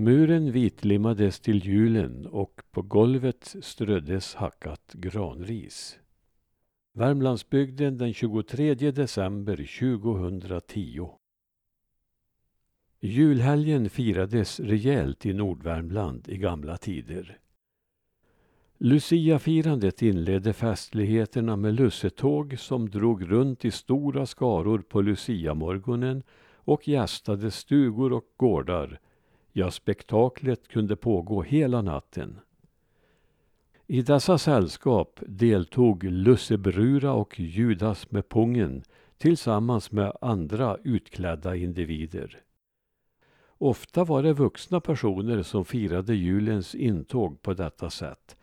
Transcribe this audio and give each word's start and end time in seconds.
Muren 0.00 0.52
vitlimmades 0.52 1.40
till 1.40 1.66
julen 1.66 2.26
och 2.26 2.62
på 2.70 2.82
golvet 2.82 3.56
ströddes 3.60 4.34
hackat 4.34 4.92
granris. 4.94 5.98
Värmlandsbygden 6.92 7.98
den 7.98 8.14
23 8.14 8.74
december 8.74 9.56
2010. 9.56 11.08
Julhelgen 13.00 13.90
firades 13.90 14.60
rejält 14.60 15.26
i 15.26 15.32
Nordvärmland 15.32 16.28
i 16.28 16.36
gamla 16.36 16.76
tider. 16.76 17.38
Luciafirandet 18.78 20.02
inledde 20.02 20.52
festligheterna 20.52 21.56
med 21.56 21.74
lussetåg 21.74 22.58
som 22.58 22.90
drog 22.90 23.30
runt 23.30 23.64
i 23.64 23.70
stora 23.70 24.26
skaror 24.26 24.78
på 24.78 25.00
luciamorgonen 25.00 26.22
och 26.54 26.88
gästade 26.88 27.50
stugor 27.50 28.12
och 28.12 28.24
gårdar. 28.36 29.00
Ja, 29.52 29.70
spektaklet 29.70 30.68
kunde 30.68 30.96
pågå 30.96 31.42
hela 31.42 31.82
natten. 31.82 32.40
I 33.86 34.02
dessa 34.02 34.38
sällskap 34.38 35.20
deltog 35.26 36.04
Lussebrura 36.04 37.12
och 37.12 37.40
Judas 37.40 38.10
med 38.10 38.28
pungen 38.28 38.82
tillsammans 39.18 39.92
med 39.92 40.12
andra 40.20 40.76
utklädda 40.84 41.56
individer. 41.56 42.42
Ofta 43.58 44.04
var 44.04 44.22
det 44.22 44.32
vuxna 44.32 44.80
personer 44.80 45.42
som 45.42 45.64
firade 45.64 46.14
julens 46.14 46.74
intåg 46.74 47.42
på 47.42 47.54
detta 47.54 47.90
sätt 47.90 48.36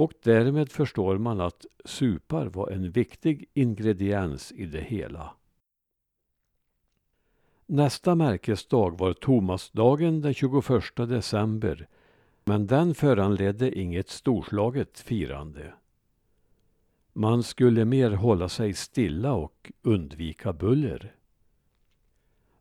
och 0.00 0.12
därmed 0.22 0.72
förstår 0.72 1.18
man 1.18 1.40
att 1.40 1.66
supar 1.84 2.46
var 2.46 2.70
en 2.70 2.90
viktig 2.90 3.48
ingrediens 3.54 4.52
i 4.52 4.66
det 4.66 4.80
hela. 4.80 5.30
Nästa 7.72 8.14
märkesdag 8.14 8.98
var 8.98 9.12
Tomasdagen 9.12 10.20
den 10.20 10.34
21 10.34 10.64
december 10.96 11.88
men 12.44 12.66
den 12.66 12.94
föranledde 12.94 13.78
inget 13.78 14.08
storslaget 14.08 14.98
firande. 14.98 15.72
Man 17.12 17.42
skulle 17.42 17.84
mer 17.84 18.10
hålla 18.10 18.48
sig 18.48 18.74
stilla 18.74 19.32
och 19.32 19.72
undvika 19.82 20.52
buller. 20.52 21.14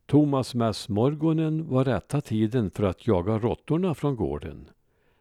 Tomasmässmorgonen 0.06 1.68
var 1.68 1.86
rätta 1.86 2.22
tiden 2.22 2.72
för 2.72 2.84
att 2.84 3.08
jaga 3.08 3.40
råttorna 3.40 3.94
från 3.94 4.16
gården. 4.16 4.70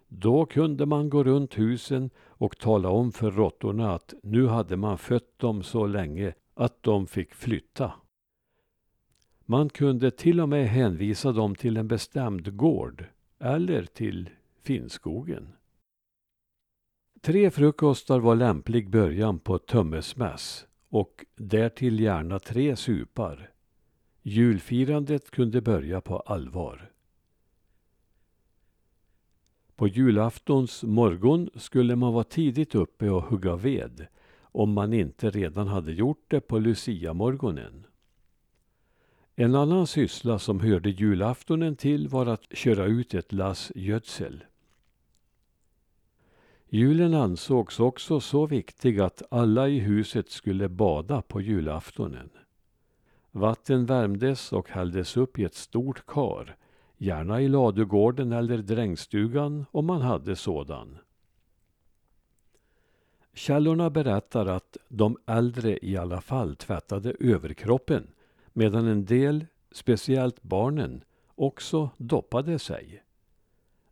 Då 0.08 0.46
kunde 0.46 0.86
man 0.86 1.10
gå 1.10 1.24
runt 1.24 1.58
husen 1.58 2.10
och 2.26 2.58
tala 2.58 2.88
om 2.88 3.12
för 3.12 3.30
råttorna 3.30 3.94
att 3.94 4.14
nu 4.22 4.46
hade 4.46 4.76
man 4.76 4.98
fött 4.98 5.38
dem 5.38 5.62
så 5.62 5.86
länge 5.86 6.34
att 6.54 6.82
de 6.82 7.06
fick 7.06 7.34
flytta. 7.34 7.92
Man 9.50 9.68
kunde 9.68 10.10
till 10.10 10.40
och 10.40 10.48
med 10.48 10.68
hänvisa 10.68 11.32
dem 11.32 11.54
till 11.54 11.76
en 11.76 11.88
bestämd 11.88 12.56
gård 12.56 13.04
eller 13.38 13.84
till 13.84 14.30
Finnskogen. 14.62 15.48
Tre 17.20 17.50
frukostar 17.50 18.18
var 18.18 18.36
lämplig 18.36 18.90
början 18.90 19.38
på 19.38 19.58
Tömmesmäss 19.58 20.66
och 20.88 21.24
därtill 21.36 22.00
gärna 22.00 22.38
tre 22.38 22.76
supar. 22.76 23.50
Julfirandet 24.22 25.30
kunde 25.30 25.60
börja 25.60 26.00
på 26.00 26.18
allvar. 26.18 26.92
På 29.76 29.88
julaftons 29.88 30.82
morgon 30.82 31.50
skulle 31.54 31.96
man 31.96 32.12
vara 32.12 32.24
tidigt 32.24 32.74
uppe 32.74 33.10
och 33.10 33.22
hugga 33.22 33.56
ved 33.56 34.06
om 34.40 34.72
man 34.72 34.92
inte 34.92 35.30
redan 35.30 35.66
hade 35.68 35.92
gjort 35.92 36.24
det 36.28 36.40
på 36.40 36.58
luciamorgonen. 36.58 37.87
En 39.40 39.54
annan 39.54 39.86
syssla 39.86 40.38
som 40.38 40.60
hörde 40.60 40.90
julaftonen 40.90 41.76
till 41.76 42.08
var 42.08 42.26
att 42.26 42.46
köra 42.50 42.84
ut 42.84 43.14
ett 43.14 43.32
lass 43.32 43.72
gödsel. 43.74 44.44
Julen 46.68 47.14
ansågs 47.14 47.80
också 47.80 48.20
så 48.20 48.46
viktig 48.46 49.00
att 49.00 49.22
alla 49.30 49.68
i 49.68 49.78
huset 49.78 50.30
skulle 50.30 50.68
bada 50.68 51.22
på 51.22 51.40
julaftonen. 51.40 52.30
Vatten 53.30 53.86
värmdes 53.86 54.52
och 54.52 54.68
hälldes 54.70 55.16
upp 55.16 55.38
i 55.38 55.44
ett 55.44 55.54
stort 55.54 56.06
kar, 56.06 56.56
gärna 56.96 57.40
i 57.40 57.48
ladugården 57.48 58.32
eller 58.32 58.58
drängstugan 58.58 59.64
om 59.70 59.86
man 59.86 60.00
hade 60.00 60.36
sådan. 60.36 60.98
Källorna 63.34 63.90
berättar 63.90 64.46
att 64.46 64.76
de 64.88 65.16
äldre 65.26 65.78
i 65.82 65.96
alla 65.96 66.20
fall 66.20 66.56
tvättade 66.56 67.14
överkroppen 67.20 68.06
medan 68.58 68.86
en 68.86 69.04
del, 69.04 69.46
speciellt 69.70 70.42
barnen, 70.42 71.04
också 71.34 71.90
doppade 71.96 72.58
sig. 72.58 73.02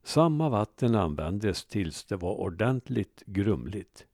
Samma 0.03 0.49
vatten 0.49 0.95
användes 0.95 1.65
tills 1.65 2.05
det 2.05 2.17
var 2.17 2.35
ordentligt 2.35 3.23
grumligt. 3.27 4.07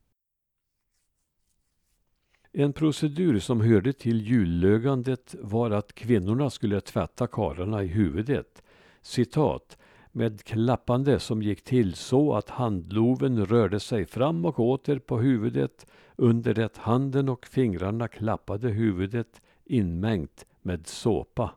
En 2.53 2.73
procedur 2.73 3.39
som 3.39 3.61
hörde 3.61 3.93
till 3.93 4.21
jullögandet 4.21 5.35
var 5.41 5.71
att 5.71 5.95
kvinnorna 5.95 6.51
skulle 6.51 6.81
tvätta 6.81 7.27
karlarna 7.27 7.83
i 7.83 7.87
huvudet, 7.87 8.63
citat, 9.03 9.79
med 10.11 10.45
klappande 10.45 11.19
som 11.21 11.43
gick 11.43 11.65
till 11.65 11.95
så 11.95 12.34
att 12.34 12.51
handloven 12.51 13.47
rörde 13.47 13.81
sig 13.81 14.07
fram 14.07 14.45
och 14.45 14.61
åter 14.61 14.99
på 14.99 15.19
huvudet 15.19 15.87
under 16.17 16.55
det 16.55 16.77
handen 16.77 17.29
och 17.29 17.47
fingrarna 17.47 18.09
klappade 18.09 18.69
huvudet 18.69 19.41
inmängt 19.72 20.47
med 20.62 20.87
såpa. 20.87 21.55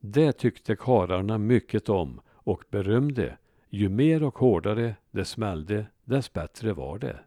Det 0.00 0.32
tyckte 0.32 0.76
karlarna 0.76 1.38
mycket 1.38 1.88
om 1.88 2.20
och 2.28 2.64
berömde. 2.70 3.38
Ju 3.70 3.88
mer 3.88 4.22
och 4.22 4.38
hårdare 4.38 4.96
det 5.10 5.24
smällde, 5.24 5.86
dess 6.04 6.32
bättre 6.32 6.72
var 6.72 6.98
det. 6.98 7.20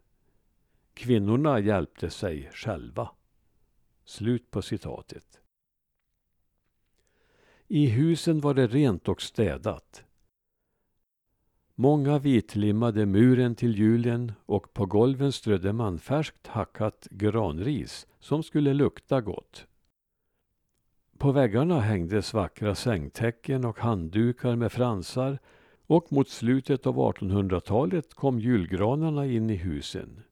Kvinnorna 0.94 1.60
hjälpte 1.60 2.10
sig 2.10 2.50
själva. 2.52 3.10
Slut 4.04 4.50
på 4.50 4.62
citatet. 4.62 5.40
I 7.68 7.86
husen 7.86 8.40
var 8.40 8.54
det 8.54 8.66
rent 8.66 9.08
och 9.08 9.22
städat. 9.22 10.04
Många 11.74 12.18
vitlimmade 12.18 13.06
muren 13.06 13.54
till 13.54 13.78
julen 13.78 14.32
och 14.46 14.74
på 14.74 14.86
golven 14.86 15.32
strödde 15.32 15.72
man 15.72 15.98
färskt 15.98 16.46
hackat 16.46 17.08
granris 17.10 18.06
som 18.18 18.42
skulle 18.42 18.74
lukta 18.74 19.20
gott. 19.20 19.66
På 21.18 21.32
väggarna 21.32 21.80
hängdes 21.80 22.34
vackra 22.34 22.74
sängtäcken 22.74 23.64
och 23.64 23.78
handdukar 23.78 24.56
med 24.56 24.72
fransar 24.72 25.38
och 25.86 26.12
mot 26.12 26.28
slutet 26.28 26.86
av 26.86 26.96
1800-talet 26.96 28.14
kom 28.14 28.40
julgranarna 28.40 29.26
in 29.26 29.50
i 29.50 29.54
husen. 29.54 30.22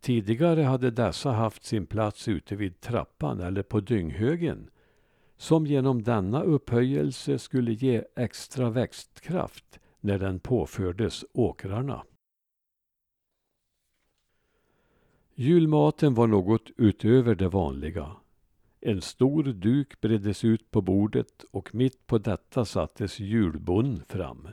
Tidigare 0.00 0.62
hade 0.62 0.90
dessa 0.90 1.30
haft 1.32 1.64
sin 1.64 1.86
plats 1.86 2.28
ute 2.28 2.56
vid 2.56 2.80
trappan 2.80 3.40
eller 3.40 3.62
på 3.62 3.80
dynghögen 3.80 4.70
som 5.36 5.66
genom 5.66 6.02
denna 6.02 6.42
upphöjelse 6.42 7.38
skulle 7.38 7.72
ge 7.72 8.04
extra 8.16 8.70
växtkraft 8.70 9.80
när 10.00 10.18
den 10.18 10.40
påfördes 10.40 11.24
åkrarna. 11.32 12.04
Julmaten 15.34 16.14
var 16.14 16.26
något 16.26 16.70
utöver 16.76 17.34
det 17.34 17.48
vanliga. 17.48 18.16
En 18.86 19.00
stor 19.00 19.42
duk 19.44 20.00
breddes 20.00 20.44
ut 20.44 20.70
på 20.70 20.80
bordet 20.80 21.44
och 21.50 21.74
mitt 21.74 22.06
på 22.06 22.18
detta 22.18 22.64
sattes 22.64 23.20
julbon 23.20 24.02
fram. 24.08 24.48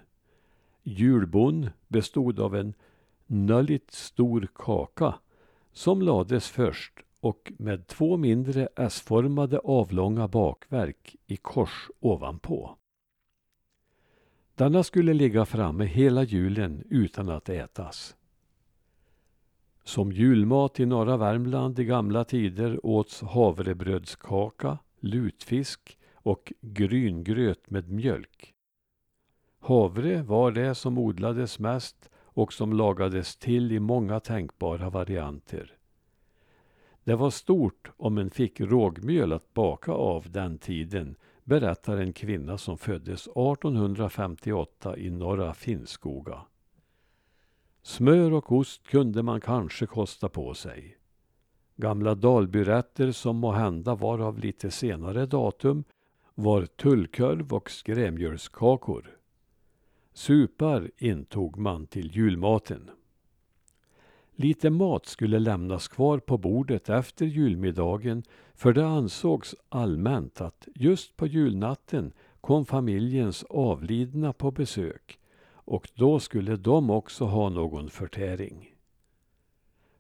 Julbon 0.84 1.70
bestod 1.88 2.40
av 2.40 2.56
en 2.56 2.74
nölligt 3.26 3.92
stor 3.92 4.48
kaka 4.56 5.16
som 5.72 6.02
lades 6.02 6.50
först 6.50 6.94
och 7.20 7.52
med 7.58 7.88
två 7.88 8.18
mindre 8.18 8.68
S-formade 8.76 9.60
avlånga 9.60 10.28
bakverk 10.28 11.16
i 11.28 11.38
kors 11.38 11.90
ovanpå. 12.00 12.78
Denna 14.56 14.84
skulle 14.84 15.14
ligga 15.14 15.46
framme 15.46 15.86
hela 15.86 16.24
julen 16.24 16.84
utan 16.90 17.30
att 17.30 17.50
ätas. 17.50 18.16
Som 19.84 20.12
julmat 20.12 20.80
i 20.80 20.86
norra 20.86 21.18
Värmland 21.18 21.80
i 21.80 21.84
gamla 21.86 22.24
tider 22.24 22.86
åts 22.86 23.22
havrebrödskaka, 23.22 24.78
lutfisk 25.00 25.98
och 26.14 26.54
gryngröt 26.62 27.70
med 27.70 27.90
mjölk. 27.90 28.54
Havre 29.60 30.24
var 30.24 30.52
det 30.52 30.76
som 30.76 30.98
odlades 30.98 31.60
mest 31.60 32.10
och 32.34 32.54
som 32.54 32.74
lagades 32.74 33.36
till 33.36 33.72
i 33.72 33.80
många 33.80 34.20
tänkbara 34.20 34.90
varianter. 34.90 35.78
Det 37.04 37.16
var 37.16 37.30
stort 37.30 37.92
om 37.98 38.18
en 38.18 38.30
fick 38.30 38.62
rågmjöl 38.62 39.34
att 39.34 39.54
baka 39.54 39.92
av 39.92 40.32
den 40.32 40.58
tiden, 40.58 41.16
berättar 41.44 41.98
en 41.98 42.14
kvinna 42.14 42.58
som 42.58 42.78
föddes 42.78 43.28
1858 43.28 44.98
i 44.98 45.10
norra 45.10 45.54
Finnskoga. 45.54 46.42
Smör 47.84 48.34
och 48.34 48.52
ost 48.52 48.84
kunde 48.84 49.24
man 49.24 49.42
kanske 49.42 49.86
kosta 49.86 50.30
på 50.30 50.54
sig. 50.54 50.98
Gamla 51.76 52.16
Dalbyrätter 52.16 53.12
som 53.12 53.38
må 53.38 53.52
hända 53.52 53.96
var 53.96 54.20
av 54.20 54.40
lite 54.40 54.72
senare 54.72 55.26
datum 55.26 55.84
var 56.36 56.66
tullkorv 56.66 57.54
och 57.54 57.72
skrämjölskakor. 57.72 59.18
Supar 60.14 60.92
intog 60.98 61.58
man 61.58 61.88
till 61.88 62.16
julmaten. 62.16 62.90
Lite 64.36 64.70
mat 64.70 65.06
skulle 65.06 65.40
lämnas 65.40 65.88
kvar 65.88 66.20
på 66.20 66.38
bordet 66.38 66.90
efter 66.90 67.26
julmiddagen 67.26 68.24
för 68.54 68.74
det 68.74 68.88
ansågs 68.88 69.56
allmänt 69.70 70.42
att 70.42 70.68
just 70.76 71.18
på 71.18 71.28
julnatten 71.28 72.14
kom 72.42 72.66
familjens 72.66 73.44
avlidna 73.44 74.34
på 74.34 74.52
besök 74.52 75.21
och 75.72 75.90
då 75.96 76.20
skulle 76.20 76.56
de 76.56 76.90
också 76.90 77.26
ha 77.26 77.50
någon 77.50 77.90
förtäring. 77.90 78.76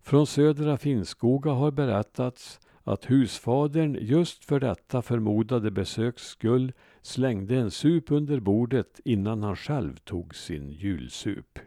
Från 0.01 0.27
södra 0.27 0.77
Finnskoga 0.77 1.51
har 1.51 1.71
berättats 1.71 2.59
att 2.83 3.11
husfadern 3.11 3.97
just 4.01 4.45
för 4.45 4.59
detta 4.59 5.01
förmodade 5.01 5.71
besöks 5.71 6.23
skull 6.23 6.73
slängde 7.01 7.55
en 7.55 7.71
sup 7.71 8.11
under 8.11 8.39
bordet 8.39 8.99
innan 9.05 9.43
han 9.43 9.55
själv 9.55 9.95
tog 9.95 10.35
sin 10.35 10.69
julsup. 10.69 11.59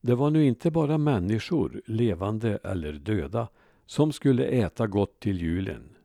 Det 0.00 0.14
var 0.14 0.30
nu 0.30 0.44
inte 0.44 0.70
bara 0.70 0.98
människor, 0.98 1.82
levande 1.86 2.58
eller 2.64 2.92
döda, 2.92 3.48
som 3.86 4.12
skulle 4.12 4.44
äta 4.44 4.86
gott 4.86 5.20
till 5.20 5.40
julen. 5.40 5.96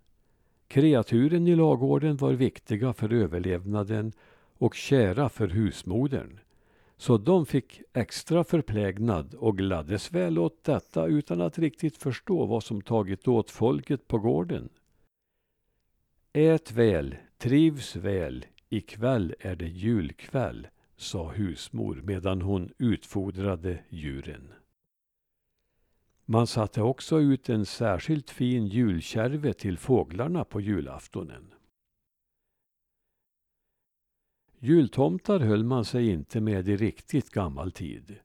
Kreaturen 0.68 1.48
i 1.48 1.56
lagården 1.56 2.18
var 2.18 2.34
viktiga 2.34 2.94
för 2.94 3.14
överlevnaden 3.14 4.14
och 4.58 4.76
kära 4.76 5.30
för 5.30 5.48
husmodern. 5.48 6.40
Så 6.98 7.18
de 7.18 7.46
fick 7.46 7.82
extra 7.94 8.44
förplägnad 8.44 9.34
och 9.34 9.58
gladdes 9.58 10.12
väl 10.12 10.40
åt 10.40 10.64
detta 10.64 11.06
utan 11.06 11.42
att 11.42 11.60
riktigt 11.60 11.98
förstå 11.98 12.46
vad 12.46 12.64
som 12.64 12.82
tagit 12.82 13.28
åt 13.28 13.52
folket 13.52 14.08
på 14.08 14.20
gården. 14.20 14.70
Ät 16.34 16.72
väl, 16.72 17.16
trivs 17.38 17.96
väl, 17.96 18.46
ikväll 18.70 19.36
är 19.40 19.56
det 19.56 19.68
julkväll, 19.68 20.68
sa 20.98 21.32
husmor 21.32 22.02
medan 22.04 22.42
hon 22.42 22.74
utfodrade 22.78 23.80
djuren. 23.90 24.54
Man 26.26 26.48
satte 26.48 26.82
också 26.82 27.20
ut 27.20 27.50
en 27.50 27.66
särskilt 27.66 28.30
fin 28.30 28.68
julkärve 28.68 29.54
till 29.54 29.78
fåglarna 29.78 30.44
på 30.44 30.62
julaftonen. 30.62 31.54
Jultomtar 34.60 35.40
höll 35.40 35.64
man 35.64 35.86
sig 35.86 36.10
inte 36.10 36.42
med 36.42 36.70
i 36.70 36.76
riktigt 36.76 37.30
gammal 37.30 37.72
tid. 37.72 38.16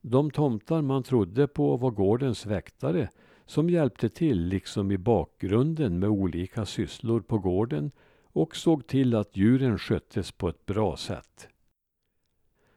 De 0.00 0.30
tomtar 0.30 0.82
man 0.82 1.02
trodde 1.02 1.46
på 1.46 1.76
var 1.76 1.90
gårdens 1.90 2.46
väktare 2.46 3.08
som 3.46 3.70
hjälpte 3.70 4.08
till 4.08 4.40
liksom 4.40 4.90
i 4.90 4.98
bakgrunden 4.98 5.98
med 5.98 6.08
olika 6.08 6.66
sysslor 6.66 7.20
på 7.20 7.38
gården 7.38 7.90
och 8.22 8.56
såg 8.56 8.86
till 8.86 9.14
att 9.14 9.36
djuren 9.36 9.78
sköttes 9.78 10.32
på 10.32 10.48
ett 10.48 10.66
bra 10.66 10.96
sätt. 10.96 11.48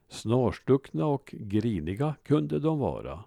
Snarstuckna 0.08 1.06
och 1.06 1.36
griniga 1.38 2.16
kunde 2.24 2.60
de 2.60 2.80
vara. 2.80 3.24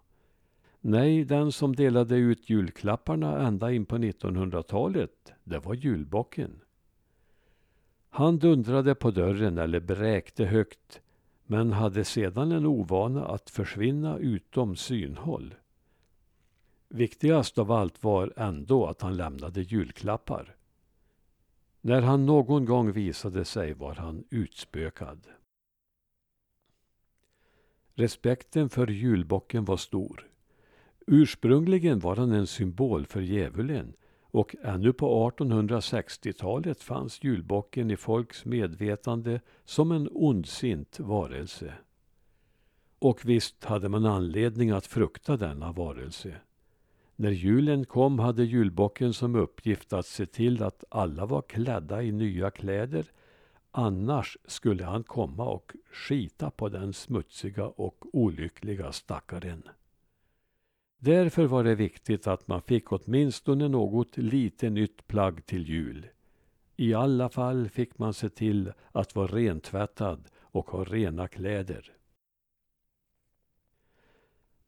Nej, 0.81 1.25
den 1.25 1.52
som 1.52 1.76
delade 1.76 2.17
ut 2.17 2.50
julklapparna 2.50 3.47
ända 3.47 3.73
in 3.73 3.87
på 3.87 3.97
1900-talet, 3.97 5.32
det 5.44 5.58
var 5.58 5.75
julbocken. 5.75 6.61
Han 8.16 8.38
dundrade 8.38 8.94
på 8.94 9.11
dörren 9.11 9.58
eller 9.58 9.81
bräkte 9.81 10.44
högt 10.44 11.00
men 11.46 11.72
hade 11.72 12.05
sedan 12.05 12.52
en 12.52 12.66
ovana 12.66 13.25
att 13.26 13.50
försvinna 13.50 14.19
utom 14.19 14.76
synhåll. 14.76 15.55
Viktigast 16.88 17.58
av 17.58 17.72
allt 17.72 18.02
var 18.02 18.32
ändå 18.37 18.87
att 18.87 19.02
han 19.02 19.16
lämnade 19.16 19.62
julklappar. 19.62 20.56
När 21.81 22.02
han 22.02 22.26
någon 22.26 22.64
gång 22.64 22.93
visade 22.93 23.44
sig 23.44 23.72
var 23.72 23.94
han 23.94 24.25
utspökad. 24.31 25.26
Respekten 27.94 28.69
för 28.69 28.87
julbocken 28.87 29.64
var 29.64 29.76
stor. 29.76 30.28
Ursprungligen 31.06 31.99
var 31.99 32.16
han 32.16 32.32
en 32.32 32.46
symbol 32.46 33.06
för 33.06 33.20
djävulen 33.20 33.94
och 34.35 34.57
ännu 34.63 34.93
på 34.93 35.31
1860-talet 35.31 36.83
fanns 36.83 37.25
julbocken 37.25 37.91
i 37.91 37.97
folks 37.97 38.45
medvetande 38.45 39.41
som 39.65 39.93
en 39.93 40.09
ondsint 40.13 41.01
varelse. 41.01 41.75
Och 42.99 43.21
visst 43.25 43.65
hade 43.65 43.89
man 43.89 44.07
anledning 44.07 44.71
att 44.71 44.87
frukta 44.87 45.37
denna 45.37 45.73
varelse. 45.73 46.37
När 47.17 47.31
julen 47.31 47.85
kom 47.85 48.19
hade 48.19 48.45
julbocken 48.45 49.13
som 49.13 49.35
uppgift 49.35 49.93
att 49.93 50.07
se 50.07 50.27
till 50.27 50.63
att 50.63 50.85
alla 50.89 51.27
var 51.27 51.43
klädda 51.43 52.03
i 52.03 52.13
nya 52.13 52.51
kläder. 52.51 53.07
Annars 53.71 54.39
skulle 54.45 54.85
han 54.85 55.05
komma 55.05 55.45
och 55.45 55.73
skita 55.93 56.51
på 56.51 56.69
den 56.69 56.93
smutsiga 56.93 57.67
och 57.67 58.05
olyckliga 58.13 58.93
stackaren. 58.93 59.63
Därför 61.05 61.45
var 61.47 61.65
det 61.65 61.75
viktigt 61.75 62.27
att 62.27 62.49
man 62.49 62.62
fick 62.62 62.93
åtminstone 62.93 63.69
något 63.69 64.17
lite 64.17 64.71
nytt 64.71 65.06
plagg 65.06 65.47
till 65.47 65.69
jul. 65.69 66.06
I 66.77 66.95
alla 66.95 67.29
fall 67.29 67.69
fick 67.69 67.99
man 67.99 68.15
se 68.15 68.29
till 68.29 68.73
att 68.93 69.15
vara 69.15 69.27
rentvättad 69.27 70.29
och 70.41 70.71
ha 70.71 70.85
rena 70.85 71.29
kläder. 71.29 71.93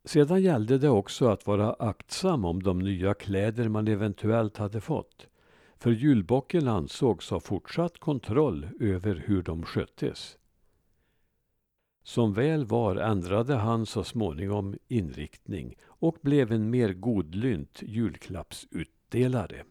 Sedan 0.05 0.43
gällde 0.43 0.79
det 0.79 0.89
också 0.89 1.29
att 1.29 1.47
vara 1.47 1.73
aktsam 1.73 2.45
om 2.45 2.63
de 2.63 2.79
nya 2.79 3.15
kläder 3.15 3.69
man 3.69 3.89
eventuellt 3.89 4.57
hade 4.57 4.81
fått. 4.81 5.27
För 5.79 5.91
julbocken 5.91 6.69
ansågs 6.69 7.31
ha 7.31 7.41
fortsatt 7.41 7.99
kontroll 7.99 8.69
över 8.81 9.25
hur 9.27 9.43
de 9.43 9.63
sköttes. 9.63 10.39
Som 12.07 12.33
väl 12.33 12.65
var 12.65 12.97
ändrade 12.97 13.55
han 13.55 13.87
så 13.87 14.05
småningom 14.05 14.75
inriktning 14.89 15.75
och 15.87 16.19
blev 16.23 16.53
en 16.53 16.71
mer 16.71 16.93
godlynt 16.93 17.83
julklappsutdelare. 17.83 19.65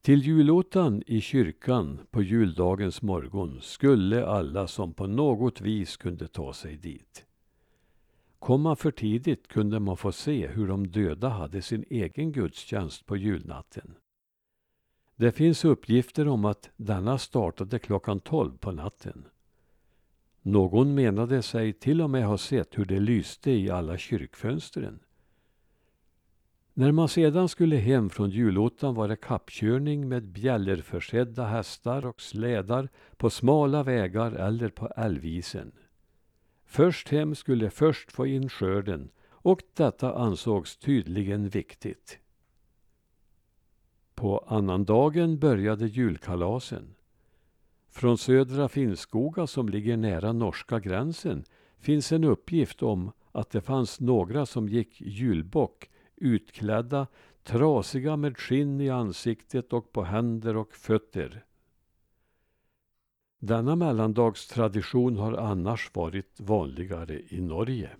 Till 0.00 0.22
julottan 0.22 1.02
i 1.06 1.20
kyrkan 1.20 2.00
på 2.10 2.22
juldagens 2.22 3.02
morgon 3.02 3.58
skulle 3.60 4.26
alla 4.26 4.66
som 4.66 4.94
på 4.94 5.06
något 5.06 5.60
vis 5.60 5.96
kunde 5.96 6.28
ta 6.28 6.52
sig 6.52 6.76
dit. 6.76 7.26
Kom 8.38 8.62
man 8.62 8.76
för 8.76 8.90
tidigt 8.90 9.48
kunde 9.48 9.80
man 9.80 9.96
få 9.96 10.12
se 10.12 10.46
hur 10.46 10.68
de 10.68 10.86
döda 10.86 11.28
hade 11.28 11.62
sin 11.62 11.84
egen 11.90 12.32
gudstjänst 12.32 13.06
på 13.06 13.16
julnatten. 13.16 13.94
Det 15.16 15.32
finns 15.32 15.64
uppgifter 15.64 16.28
om 16.28 16.44
att 16.44 16.70
denna 16.76 17.18
startade 17.18 17.78
klockan 17.78 18.20
tolv 18.20 18.58
på 18.58 18.72
natten. 18.72 19.24
Någon 20.42 20.94
menade 20.94 21.42
sig 21.42 21.72
till 21.72 22.02
och 22.02 22.10
med 22.10 22.26
ha 22.26 22.38
sett 22.38 22.78
hur 22.78 22.84
det 22.84 23.00
lyste 23.00 23.50
i 23.50 23.70
alla 23.70 23.98
kyrkfönstren. 23.98 25.00
När 26.74 26.92
man 26.92 27.08
sedan 27.08 27.48
skulle 27.48 27.76
hem 27.76 28.10
från 28.10 28.30
julottan 28.30 28.94
var 28.94 29.08
det 29.08 29.16
kappkörning 29.16 30.08
med 30.08 30.22
bjällerförsedda 30.22 31.46
hästar 31.46 32.06
och 32.06 32.20
slädar 32.20 32.88
på 33.16 33.30
smala 33.30 33.82
vägar 33.82 34.32
eller 34.32 34.68
på 34.68 34.88
älvisen. 34.96 35.72
Först 36.64 37.08
hem 37.08 37.34
skulle 37.34 37.70
först 37.70 38.12
få 38.12 38.26
in 38.26 38.48
skörden 38.48 39.10
och 39.30 39.62
detta 39.74 40.14
ansågs 40.14 40.76
tydligen 40.76 41.48
viktigt. 41.48 42.18
På 44.22 44.44
annandagen 44.46 45.38
började 45.38 45.86
julkalasen. 45.86 46.94
Från 47.90 48.18
södra 48.18 48.68
Finnskoga 48.68 49.46
som 49.46 49.68
ligger 49.68 49.96
nära 49.96 50.32
norska 50.32 50.80
gränsen 50.80 51.44
finns 51.78 52.12
en 52.12 52.24
uppgift 52.24 52.82
om 52.82 53.12
att 53.32 53.50
det 53.50 53.60
fanns 53.60 54.00
några 54.00 54.46
som 54.46 54.68
gick 54.68 55.00
julbock 55.00 55.90
utklädda, 56.16 57.06
trasiga 57.42 58.16
med 58.16 58.38
skinn 58.38 58.80
i 58.80 58.90
ansiktet 58.90 59.72
och 59.72 59.92
på 59.92 60.02
händer 60.02 60.56
och 60.56 60.72
fötter. 60.72 61.44
Denna 63.38 63.76
mellandagstradition 63.76 65.16
har 65.16 65.32
annars 65.32 65.90
varit 65.94 66.40
vanligare 66.40 67.22
i 67.28 67.40
Norge. 67.40 67.90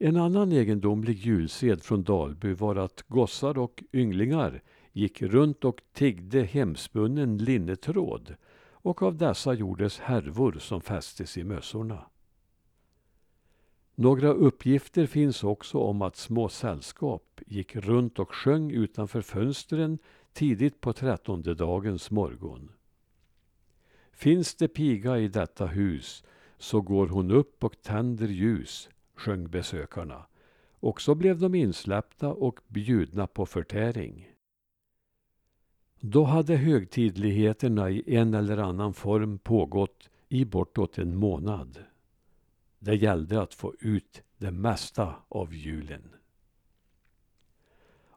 En 0.00 0.16
annan 0.16 0.52
egendomlig 0.52 1.16
julsed 1.16 1.82
från 1.82 2.02
Dalby 2.02 2.52
var 2.52 2.76
att 2.76 3.02
gossar 3.08 3.58
och 3.58 3.84
ynglingar 3.92 4.62
gick 4.92 5.22
runt 5.22 5.64
och 5.64 5.80
tiggde 5.92 6.42
hemspunnen 6.42 7.38
linnetråd 7.38 8.36
och 8.70 9.02
av 9.02 9.16
dessa 9.16 9.54
gjordes 9.54 9.98
härvor 9.98 10.52
som 10.52 10.80
fästes 10.80 11.38
i 11.38 11.44
mössorna. 11.44 12.06
Några 13.94 14.28
uppgifter 14.28 15.06
finns 15.06 15.44
också 15.44 15.78
om 15.78 16.02
att 16.02 16.16
små 16.16 16.48
sällskap 16.48 17.40
gick 17.46 17.76
runt 17.76 18.18
och 18.18 18.34
sjöng 18.34 18.70
utanför 18.70 19.22
fönstren 19.22 19.98
tidigt 20.32 20.80
på 20.80 20.92
trettondedagens 20.92 22.10
morgon. 22.10 22.72
Finns 24.12 24.54
det 24.54 24.68
piga 24.68 25.18
i 25.18 25.28
detta 25.28 25.66
hus 25.66 26.24
så 26.58 26.80
går 26.80 27.06
hon 27.06 27.30
upp 27.30 27.64
och 27.64 27.82
tänder 27.82 28.28
ljus, 28.28 28.88
sjöng 29.18 29.50
besökarna. 29.50 30.26
Och 30.80 31.00
så 31.00 31.14
blev 31.14 31.38
de 31.38 31.54
insläppta 31.54 32.28
och 32.28 32.60
bjudna 32.66 33.26
på 33.26 33.46
förtäring. 33.46 34.28
Då 36.00 36.24
hade 36.24 36.56
högtidligheterna 36.56 37.90
i 37.90 38.16
en 38.16 38.34
eller 38.34 38.58
annan 38.58 38.94
form 38.94 39.38
pågått 39.38 40.10
i 40.28 40.44
bortåt 40.44 40.98
en 40.98 41.16
månad. 41.16 41.84
Det 42.78 42.94
gällde 42.94 43.42
att 43.42 43.54
få 43.54 43.74
ut 43.80 44.22
det 44.36 44.50
mesta 44.50 45.14
av 45.28 45.54
julen. 45.54 46.14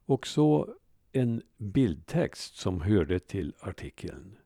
Och 0.06 0.28
så 0.28 0.76
en 1.12 1.42
bildtext 1.58 2.56
som 2.56 2.82
hörde 2.82 3.20
till 3.20 3.54
artikeln. 3.60 4.38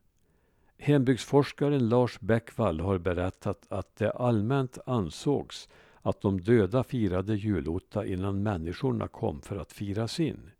Hembygdsforskaren 0.77 1.89
Lars 1.89 2.19
Bäckvall 2.19 2.79
har 2.79 2.97
berättat 2.97 3.65
att 3.69 3.95
det 3.95 4.11
allmänt 4.11 4.77
ansågs 4.85 5.69
att 6.05 6.21
de 6.21 6.41
döda 6.41 6.83
firade 6.83 7.35
julotta 7.35 8.05
innan 8.05 8.43
människorna 8.43 9.07
kom 9.07 9.41
för 9.41 9.57
att 9.57 9.71
fira 9.71 10.07
sin. 10.07 10.51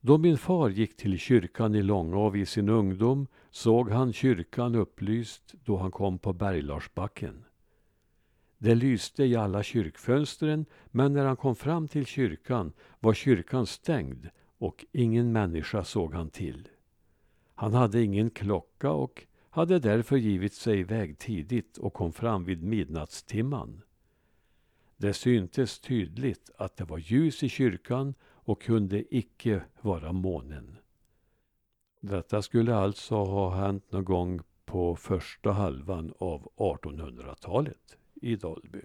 Då 0.00 0.18
min 0.18 0.38
far 0.38 0.68
gick 0.68 0.96
till 0.96 1.18
kyrkan 1.18 1.74
i 1.74 1.82
Långav 1.82 2.36
i 2.36 2.46
sin 2.46 2.68
ungdom 2.68 3.26
såg 3.50 3.90
han 3.90 4.12
kyrkan 4.12 4.74
upplyst 4.74 5.54
då 5.64 5.76
han 5.76 5.90
kom 5.90 6.18
på 6.18 6.32
Berglarsbacken. 6.32 7.44
Det 8.58 8.74
lyste 8.74 9.24
i 9.24 9.36
alla 9.36 9.62
kyrkfönstren 9.62 10.66
men 10.86 11.12
när 11.12 11.24
han 11.24 11.36
kom 11.36 11.56
fram 11.56 11.88
till 11.88 12.06
kyrkan 12.06 12.72
var 13.00 13.14
kyrkan 13.14 13.66
stängd 13.66 14.28
och 14.58 14.86
ingen 14.92 15.32
människa 15.32 15.84
såg 15.84 16.14
han 16.14 16.30
till. 16.30 16.68
Han 17.54 17.74
hade 17.74 18.02
ingen 18.02 18.30
klocka 18.30 18.90
och 18.90 19.26
hade 19.50 19.78
därför 19.78 20.16
givit 20.16 20.54
sig 20.54 20.78
iväg 20.78 21.18
tidigt 21.18 21.78
och 21.78 21.92
kom 21.92 22.12
fram 22.12 22.44
vid 22.44 22.62
midnattstimman. 22.62 23.82
Det 25.00 25.14
syntes 25.14 25.78
tydligt 25.78 26.50
att 26.56 26.76
det 26.76 26.84
var 26.84 26.98
ljus 26.98 27.42
i 27.42 27.48
kyrkan 27.48 28.14
och 28.22 28.62
kunde 28.62 29.16
icke 29.16 29.62
vara 29.80 30.12
månen. 30.12 30.76
Detta 32.00 32.42
skulle 32.42 32.74
alltså 32.74 33.14
ha 33.14 33.54
hänt 33.54 33.92
någon 33.92 34.04
gång 34.04 34.40
på 34.64 34.96
första 34.96 35.52
halvan 35.52 36.14
av 36.18 36.52
1800-talet 36.56 37.96
i 38.14 38.36
Dalby. 38.36 38.80